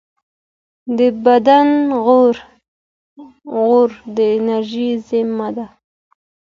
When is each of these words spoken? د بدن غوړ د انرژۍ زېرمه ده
د 0.97 0.99
بدن 1.25 1.69
غوړ 3.53 3.89
د 4.15 4.17
انرژۍ 4.37 4.89
زېرمه 5.07 5.49
ده 5.57 5.67